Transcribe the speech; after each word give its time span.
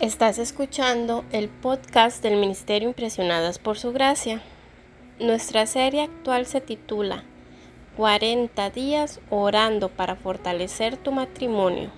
Estás 0.00 0.38
escuchando 0.38 1.24
el 1.30 1.48
podcast 1.48 2.20
del 2.20 2.36
Ministerio 2.36 2.88
Impresionadas 2.88 3.60
por 3.60 3.78
Su 3.78 3.92
Gracia. 3.92 4.42
Nuestra 5.20 5.66
serie 5.66 6.02
actual 6.02 6.46
se 6.46 6.60
titula 6.60 7.22
40 7.96 8.70
días 8.70 9.20
orando 9.30 9.88
para 9.88 10.16
fortalecer 10.16 10.96
tu 10.96 11.12
matrimonio. 11.12 11.90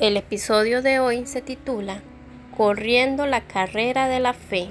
El 0.00 0.16
episodio 0.16 0.82
de 0.82 0.98
hoy 0.98 1.26
se 1.26 1.42
titula 1.42 2.02
Corriendo 2.56 3.26
la 3.26 3.42
carrera 3.42 4.08
de 4.08 4.18
la 4.18 4.32
fe. 4.34 4.70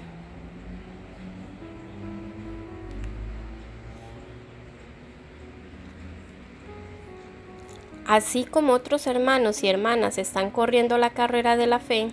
Así 8.05 8.44
como 8.44 8.73
otros 8.73 9.08
hermanos 9.08 9.64
y 9.64 9.68
hermanas 9.68 10.20
están 10.20 10.52
corriendo 10.52 11.00
la 11.00 11.09
carrera 11.09 11.58
de 11.58 11.66
la 11.66 11.80
fe, 11.80 12.09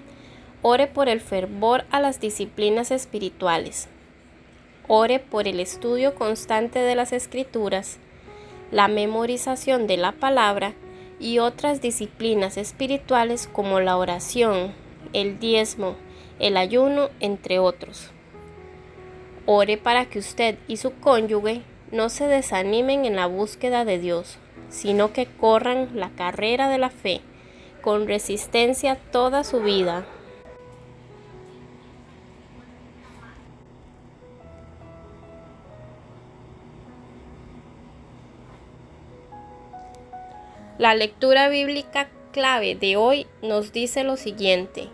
ore 0.62 0.86
por 0.86 1.08
el 1.08 1.20
fervor 1.20 1.84
a 1.90 2.00
las 2.00 2.18
disciplinas 2.18 2.90
espirituales. 2.90 3.88
Ore 4.88 5.18
por 5.18 5.46
el 5.46 5.60
estudio 5.60 6.14
constante 6.14 6.78
de 6.78 6.94
las 6.94 7.12
escrituras, 7.12 7.98
la 8.70 8.88
memorización 8.88 9.86
de 9.86 9.98
la 9.98 10.12
palabra 10.12 10.72
y 11.20 11.40
otras 11.40 11.82
disciplinas 11.82 12.56
espirituales 12.56 13.46
como 13.52 13.80
la 13.80 13.98
oración, 13.98 14.72
el 15.12 15.38
diezmo, 15.38 15.96
el 16.38 16.56
ayuno, 16.56 17.10
entre 17.20 17.58
otros. 17.58 18.10
Ore 19.44 19.76
para 19.76 20.06
que 20.06 20.18
usted 20.18 20.56
y 20.68 20.78
su 20.78 20.94
cónyuge 20.94 21.62
no 21.90 22.08
se 22.08 22.26
desanimen 22.26 23.04
en 23.04 23.16
la 23.16 23.26
búsqueda 23.26 23.84
de 23.84 23.98
Dios, 23.98 24.38
sino 24.72 25.12
que 25.12 25.26
corran 25.26 25.90
la 25.94 26.10
carrera 26.10 26.68
de 26.68 26.78
la 26.78 26.90
fe 26.90 27.20
con 27.82 28.08
resistencia 28.08 28.96
toda 28.96 29.44
su 29.44 29.60
vida. 29.60 30.06
La 40.78 40.94
lectura 40.94 41.48
bíblica 41.48 42.08
clave 42.32 42.74
de 42.74 42.96
hoy 42.96 43.26
nos 43.42 43.72
dice 43.72 44.04
lo 44.04 44.16
siguiente. 44.16 44.88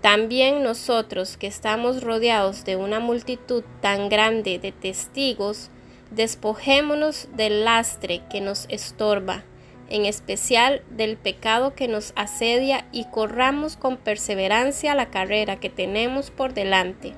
También 0.00 0.62
nosotros 0.62 1.36
que 1.36 1.46
estamos 1.46 2.02
rodeados 2.02 2.64
de 2.64 2.76
una 2.76 3.00
multitud 3.00 3.64
tan 3.80 4.08
grande 4.08 4.58
de 4.58 4.70
testigos, 4.70 5.70
Despojémonos 6.14 7.26
del 7.34 7.64
lastre 7.64 8.22
que 8.30 8.40
nos 8.40 8.66
estorba, 8.68 9.42
en 9.88 10.04
especial 10.06 10.84
del 10.88 11.16
pecado 11.16 11.74
que 11.74 11.88
nos 11.88 12.12
asedia 12.14 12.86
y 12.92 13.06
corramos 13.06 13.76
con 13.76 13.96
perseverancia 13.96 14.94
la 14.94 15.10
carrera 15.10 15.56
que 15.56 15.70
tenemos 15.70 16.30
por 16.30 16.54
delante. 16.54 17.14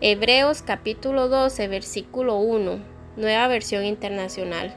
Hebreos 0.00 0.62
capítulo 0.62 1.28
12, 1.28 1.68
versículo 1.68 2.38
1, 2.38 2.80
nueva 3.16 3.46
versión 3.46 3.84
internacional. 3.84 4.74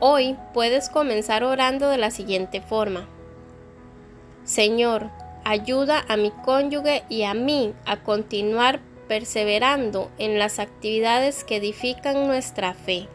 Hoy 0.00 0.36
puedes 0.52 0.90
comenzar 0.90 1.44
orando 1.44 1.88
de 1.88 1.96
la 1.96 2.10
siguiente 2.10 2.60
forma. 2.60 3.08
Señor, 4.44 5.10
ayuda 5.44 6.04
a 6.08 6.16
mi 6.16 6.30
cónyuge 6.30 7.04
y 7.08 7.22
a 7.24 7.34
mí 7.34 7.74
a 7.84 7.98
continuar 7.98 8.80
perseverando 9.08 10.10
en 10.18 10.38
las 10.38 10.58
actividades 10.58 11.44
que 11.44 11.56
edifican 11.56 12.26
nuestra 12.26 12.74
fe. 12.74 13.08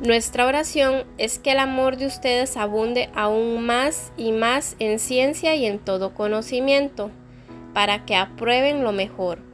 Nuestra 0.00 0.46
oración 0.46 1.04
es 1.16 1.38
que 1.38 1.52
el 1.52 1.58
amor 1.58 1.96
de 1.96 2.06
ustedes 2.06 2.58
abunde 2.58 3.08
aún 3.14 3.64
más 3.64 4.12
y 4.18 4.32
más 4.32 4.76
en 4.78 4.98
ciencia 4.98 5.54
y 5.54 5.64
en 5.64 5.78
todo 5.78 6.12
conocimiento, 6.12 7.10
para 7.72 8.04
que 8.04 8.14
aprueben 8.14 8.84
lo 8.84 8.92
mejor 8.92 9.53